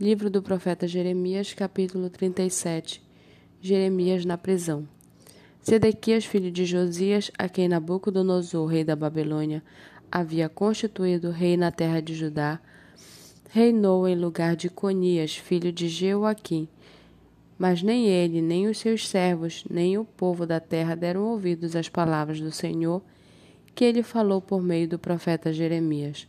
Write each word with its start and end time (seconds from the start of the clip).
Livro 0.00 0.30
do 0.30 0.40
profeta 0.40 0.88
Jeremias, 0.88 1.52
capítulo 1.52 2.08
37. 2.08 3.02
Jeremias 3.60 4.24
na 4.24 4.38
prisão. 4.38 4.88
Sedequias, 5.60 6.24
filho 6.24 6.50
de 6.50 6.64
Josias, 6.64 7.30
a 7.36 7.50
quem 7.50 7.68
Nabucodonosor, 7.68 8.66
rei 8.66 8.82
da 8.82 8.96
Babilônia, 8.96 9.62
havia 10.10 10.48
constituído 10.48 11.30
rei 11.30 11.54
na 11.54 11.70
terra 11.70 12.00
de 12.00 12.14
Judá, 12.14 12.58
reinou 13.50 14.08
em 14.08 14.16
lugar 14.16 14.56
de 14.56 14.70
Conias, 14.70 15.36
filho 15.36 15.70
de 15.70 15.86
Jeoaquim. 15.86 16.66
Mas 17.58 17.82
nem 17.82 18.06
ele, 18.06 18.40
nem 18.40 18.68
os 18.68 18.78
seus 18.78 19.06
servos, 19.06 19.64
nem 19.68 19.98
o 19.98 20.04
povo 20.06 20.46
da 20.46 20.60
terra 20.60 20.94
deram 20.94 21.24
ouvidos 21.24 21.76
às 21.76 21.90
palavras 21.90 22.40
do 22.40 22.50
Senhor, 22.50 23.02
que 23.74 23.84
ele 23.84 24.02
falou 24.02 24.40
por 24.40 24.62
meio 24.62 24.88
do 24.88 24.98
profeta 24.98 25.52
Jeremias. 25.52 26.26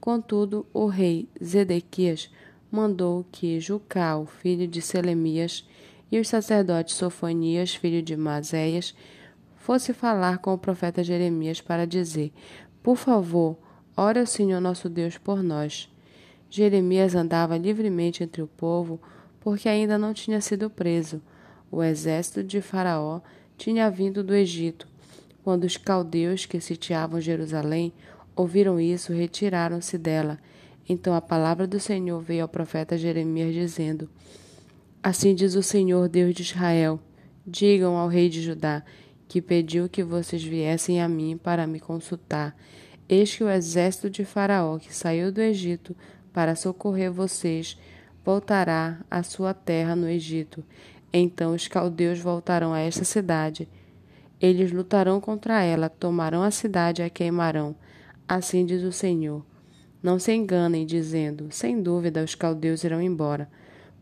Contudo, 0.00 0.64
o 0.72 0.86
rei 0.86 1.28
Zedequias 1.42 2.30
mandou 2.70 3.26
que 3.32 3.58
Jucal, 3.58 4.26
filho 4.26 4.68
de 4.68 4.80
Selemias, 4.80 5.66
e 6.10 6.18
o 6.18 6.24
sacerdote 6.24 6.92
Sofonias, 6.92 7.74
filho 7.74 8.02
de 8.02 8.16
Maséias, 8.16 8.94
fosse 9.56 9.92
falar 9.92 10.38
com 10.38 10.52
o 10.52 10.58
profeta 10.58 11.04
Jeremias 11.04 11.60
para 11.60 11.86
dizer: 11.86 12.32
Por 12.82 12.96
favor, 12.96 13.56
ore 13.96 14.18
ao 14.18 14.26
Senhor 14.26 14.60
nosso 14.60 14.88
Deus 14.88 15.18
por 15.18 15.42
nós. 15.42 15.88
Jeremias 16.48 17.14
andava 17.14 17.56
livremente 17.56 18.24
entre 18.24 18.42
o 18.42 18.46
povo, 18.46 19.00
porque 19.40 19.68
ainda 19.68 19.96
não 19.96 20.12
tinha 20.12 20.40
sido 20.40 20.68
preso. 20.68 21.22
O 21.70 21.82
exército 21.82 22.42
de 22.42 22.60
Faraó 22.60 23.20
tinha 23.56 23.88
vindo 23.88 24.24
do 24.24 24.34
Egito. 24.34 24.88
Quando 25.44 25.64
os 25.64 25.76
caldeus 25.76 26.44
que 26.44 26.60
sitiavam 26.60 27.20
Jerusalém 27.20 27.92
ouviram 28.34 28.80
isso, 28.80 29.12
retiraram-se 29.12 29.96
dela 29.96 30.38
então 30.92 31.14
a 31.14 31.20
palavra 31.20 31.68
do 31.68 31.78
Senhor 31.78 32.20
veio 32.20 32.42
ao 32.42 32.48
profeta 32.48 32.98
Jeremias, 32.98 33.54
dizendo: 33.54 34.10
Assim 35.00 35.36
diz 35.36 35.54
o 35.54 35.62
Senhor, 35.62 36.08
Deus 36.08 36.34
de 36.34 36.42
Israel: 36.42 36.98
Digam 37.46 37.96
ao 37.96 38.08
rei 38.08 38.28
de 38.28 38.42
Judá 38.42 38.82
que 39.28 39.40
pediu 39.40 39.88
que 39.88 40.02
vocês 40.02 40.42
viessem 40.42 41.00
a 41.00 41.08
mim 41.08 41.36
para 41.40 41.64
me 41.64 41.78
consultar. 41.78 42.56
Eis 43.08 43.36
que 43.36 43.44
o 43.44 43.48
exército 43.48 44.10
de 44.10 44.24
Faraó, 44.24 44.78
que 44.78 44.92
saiu 44.92 45.30
do 45.30 45.40
Egito 45.40 45.94
para 46.32 46.56
socorrer 46.56 47.12
vocês, 47.12 47.78
voltará 48.24 48.98
à 49.08 49.22
sua 49.22 49.54
terra 49.54 49.94
no 49.94 50.08
Egito. 50.08 50.64
Então 51.12 51.54
os 51.54 51.68
caldeus 51.68 52.18
voltarão 52.18 52.74
a 52.74 52.80
esta 52.80 53.04
cidade. 53.04 53.68
Eles 54.40 54.72
lutarão 54.72 55.20
contra 55.20 55.62
ela, 55.62 55.88
tomarão 55.88 56.42
a 56.42 56.50
cidade 56.50 57.00
e 57.00 57.04
a 57.04 57.10
queimarão. 57.10 57.76
Assim 58.26 58.66
diz 58.66 58.82
o 58.82 58.90
Senhor. 58.90 59.44
Não 60.02 60.18
se 60.18 60.32
enganem 60.32 60.86
dizendo: 60.86 61.48
sem 61.50 61.82
dúvida 61.82 62.24
os 62.24 62.34
caldeus 62.34 62.84
irão 62.84 63.00
embora, 63.00 63.50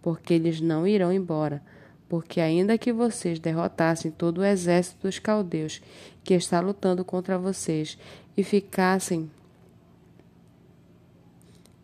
porque 0.01 0.35
eles 0.35 0.61
não 0.61 0.87
irão 0.87 1.13
embora. 1.13 1.63
Porque, 2.09 2.41
ainda 2.41 2.79
que 2.79 2.91
vocês 2.91 3.39
derrotassem 3.39 4.11
todo 4.11 4.39
o 4.39 4.45
exército 4.45 5.07
dos 5.07 5.19
caldeus 5.19 5.83
que 6.25 6.33
está 6.33 6.59
lutando 6.59 7.05
contra 7.05 7.39
vocês 7.39 7.99
e 8.35 8.43
ficassem 8.43 9.31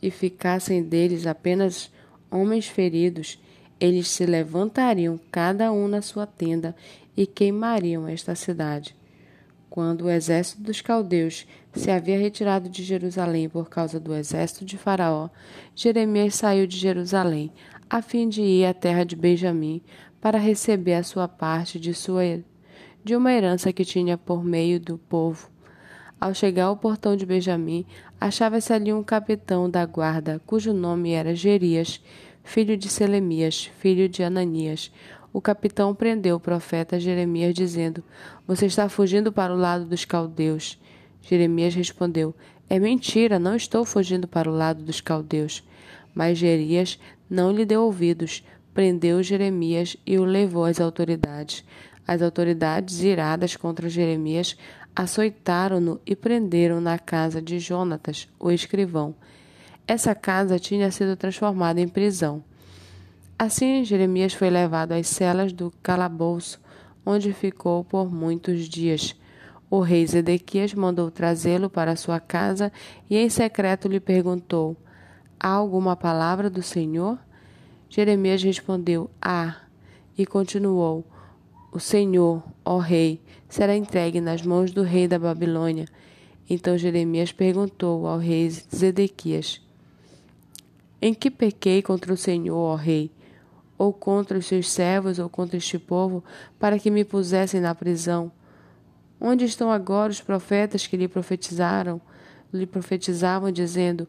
e 0.01 0.11
ficassem 0.11 0.83
deles 0.83 1.27
apenas 1.27 1.91
homens 2.31 2.67
feridos, 2.67 3.39
eles 3.81 4.09
se 4.09 4.27
levantariam 4.27 5.19
cada 5.31 5.73
um 5.73 5.89
na 5.89 6.03
sua 6.03 6.27
tenda 6.27 6.75
e 7.17 7.27
queimariam 7.27 8.07
esta 8.07 8.35
cidade. 8.35 8.95
Quando 9.75 10.03
o 10.03 10.09
exército 10.09 10.63
dos 10.63 10.81
caldeus 10.81 11.49
se 11.73 11.91
havia 11.91 12.17
retirado 12.17 12.69
de 12.69 12.85
Jerusalém 12.85 13.49
por 13.49 13.69
causa 13.69 13.99
do 13.99 14.15
exército 14.15 14.65
de 14.65 14.79
Faraó, 14.79 15.29
Jeremias 15.75 16.37
saiu 16.37 16.65
de 16.65 16.77
Jerusalém, 16.77 17.51
a 17.91 18.01
fim 18.01 18.29
de 18.29 18.41
ir 18.41 18.67
à 18.67 18.73
terra 18.73 19.03
de 19.03 19.17
Benjamim 19.17 19.83
para 20.21 20.39
receber 20.39 20.95
a 20.95 21.03
sua 21.03 21.27
parte 21.27 21.81
de, 21.81 21.93
sua, 21.93 22.23
de 23.03 23.17
uma 23.17 23.33
herança 23.33 23.73
que 23.73 23.85
tinha 23.85 24.17
por 24.17 24.45
meio 24.45 24.79
do 24.79 24.97
povo. 24.97 25.51
Ao 26.21 26.33
chegar 26.33 26.67
ao 26.67 26.77
portão 26.77 27.17
de 27.17 27.27
Benjamim, 27.27 27.85
achava-se 28.21 28.73
ali 28.73 28.93
um 28.93 29.03
capitão 29.03 29.69
da 29.69 29.85
guarda, 29.85 30.41
cujo 30.47 30.73
nome 30.73 31.15
era 31.15 31.35
Gerias, 31.35 32.01
filho 32.45 32.77
de 32.77 32.89
Selemias, 32.89 33.69
filho 33.81 34.09
de 34.09 34.23
Ananias, 34.23 34.93
o 35.35 35.41
capitão 35.41 35.93
prendeu 35.93 36.37
o 36.37 36.41
profeta 36.41 37.01
Jeremias, 37.01 37.53
dizendo: 37.53 38.05
Você 38.47 38.67
está 38.67 38.89
fugindo 38.89 39.33
para 39.33 39.53
o 39.53 39.59
lado 39.59 39.85
dos 39.85 40.05
caldeus. 40.05 40.81
Jeremias 41.23 41.75
respondeu: 41.75 42.33
É 42.71 42.79
mentira, 42.79 43.37
não 43.37 43.57
estou 43.57 43.85
fugindo 43.85 44.29
para 44.29 44.49
o 44.49 44.55
lado 44.55 44.85
dos 44.85 45.01
caldeus. 45.01 45.65
Mas 46.15 46.39
Jerias 46.39 47.01
não 47.29 47.51
lhe 47.51 47.67
deu 47.67 47.83
ouvidos, 47.83 48.45
prendeu 48.73 49.21
Jeremias 49.25 49.97
e 50.07 50.17
o 50.21 50.25
levou 50.25 50.67
às 50.67 50.81
autoridades. 50.81 51.65
As 52.07 52.23
autoridades, 52.23 53.03
iradas 53.03 53.57
contra 53.57 53.89
Jeremias, 53.89 54.57
açoitaram-no 54.95 56.01
e 56.07 56.15
prenderam 56.15 56.81
na 56.81 56.97
casa 56.97 57.43
de 57.43 57.59
Jonatas, 57.59 58.29
o 58.39 58.53
escrivão. 58.53 59.17
Essa 59.85 60.15
casa 60.15 60.61
tinha 60.61 60.93
sido 60.93 61.17
transformada 61.17 61.81
em 61.81 61.89
prisão. 61.89 62.45
Assim, 63.37 63.85
Jeremias 63.85 64.33
foi 64.33 64.49
levado 64.49 64.93
às 64.93 65.09
celas 65.09 65.53
do 65.53 65.73
calabouço, 65.83 66.61
onde 67.05 67.33
ficou 67.33 67.83
por 67.83 68.13
muitos 68.13 68.69
dias. 68.69 69.17
O 69.69 69.81
rei 69.81 70.07
Zedequias 70.07 70.73
mandou 70.73 71.11
trazê-lo 71.11 71.69
para 71.69 71.97
sua 71.97 72.21
casa 72.21 72.71
e 73.11 73.17
em 73.17 73.29
secreto 73.29 73.89
lhe 73.89 73.99
perguntou: 73.99 74.77
Há 75.39 75.49
alguma 75.49 75.97
palavra 75.97 76.49
do 76.49 76.63
Senhor? 76.63 77.19
Jeremias 77.89 78.41
respondeu: 78.41 79.11
Há. 79.21 79.63
E 80.17 80.25
continuou: 80.25 81.05
O 81.73 81.81
Senhor, 81.81 82.41
ó 82.65 82.79
rei, 82.79 83.21
será 83.49 83.77
entregue 83.77 84.21
nas 84.21 84.43
mãos 84.43 84.71
do 84.71 84.83
rei 84.83 85.09
da 85.09 85.19
Babilônia. 85.19 85.87
Então 86.49 86.79
Jeremias 86.79 87.33
perguntou 87.33 88.07
ao 88.07 88.19
rei 88.19 88.49
Zedequias: 88.49 89.61
Em 91.03 91.13
que 91.13 91.33
pequei 91.33 91.83
contra 91.83 92.13
o 92.13 92.17
Senhor, 92.17 92.57
ó 92.57 92.77
rei? 92.77 93.11
Ou 93.77 93.93
contra 93.93 94.39
os 94.39 94.47
seus 94.47 94.71
servos, 94.71 95.19
ou 95.19 95.29
contra 95.29 95.57
este 95.57 95.79
povo, 95.79 96.23
para 96.59 96.79
que 96.79 96.91
me 96.91 97.05
pusessem 97.05 97.61
na 97.61 97.75
prisão? 97.75 98.31
Onde 99.21 99.45
estão 99.45 99.71
agora 99.71 100.11
os 100.11 100.21
profetas 100.21 100.87
que 100.87 100.97
lhe 100.97 101.09
profetizaram, 101.09 102.01
lhe 102.53 102.67
profetizavam, 102.67 103.51
dizendo: 103.51 104.07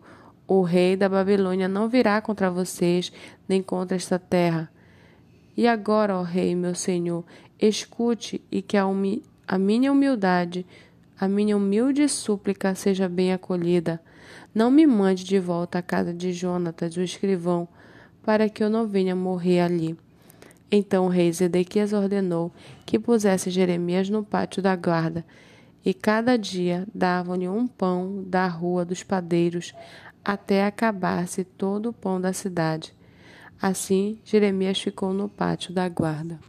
O 0.47 0.61
rei 0.61 0.95
da 0.95 1.09
Babilônia 1.09 1.67
não 1.67 1.87
virá 1.87 2.21
contra 2.21 2.51
vocês, 2.51 3.11
nem 3.47 3.61
contra 3.61 3.95
esta 3.95 4.19
terra. 4.19 4.69
E 5.57 5.67
agora, 5.67 6.17
ó 6.17 6.21
rei, 6.21 6.53
meu 6.53 6.75
senhor, 6.75 7.23
escute 7.59 8.41
e 8.51 8.61
que 8.61 8.75
a, 8.77 8.85
a 9.47 9.57
minha 9.57 9.91
humildade, 9.91 10.65
a 11.17 11.27
minha 11.27 11.55
humilde 11.55 12.09
súplica 12.09 12.75
seja 12.75 13.07
bem 13.07 13.31
acolhida. 13.31 14.01
Não 14.53 14.69
me 14.69 14.85
mande 14.85 15.23
de 15.23 15.39
volta 15.39 15.79
à 15.79 15.81
casa 15.81 16.13
de 16.13 16.33
Jonatas, 16.33 16.97
o 16.97 17.01
escrivão, 17.01 17.67
para 18.25 18.49
que 18.49 18.63
eu 18.63 18.69
não 18.69 18.87
venha 18.87 19.15
morrer 19.15 19.61
ali. 19.61 19.95
Então 20.71 21.05
o 21.05 21.09
rei 21.09 21.31
Zedequias 21.31 21.93
ordenou 21.93 22.51
que 22.83 22.97
pusesse 22.97 23.51
Jeremias 23.51 24.09
no 24.09 24.23
pátio 24.23 24.63
da 24.63 24.75
guarda, 24.75 25.23
e 25.85 25.93
cada 25.93 26.35
dia 26.35 26.87
davam-lhe 26.93 27.47
um 27.47 27.67
pão 27.67 28.23
da 28.25 28.47
rua 28.47 28.83
dos 28.83 29.03
padeiros, 29.03 29.73
até 30.23 30.65
acabar-se 30.65 31.43
todo 31.43 31.89
o 31.89 31.93
pão 31.93 32.19
da 32.19 32.33
cidade. 32.33 32.91
Assim, 33.61 34.17
Jeremias 34.25 34.81
ficou 34.81 35.13
no 35.13 35.29
pátio 35.29 35.71
da 35.71 35.87
guarda. 35.87 36.39